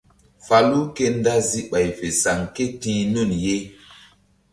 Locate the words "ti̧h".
2.81-3.01